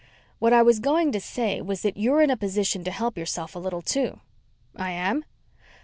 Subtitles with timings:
[0.39, 3.55] What I was going to say was that you're in a position to help yourself
[3.55, 4.19] a little, too."
[4.75, 5.23] "I am?"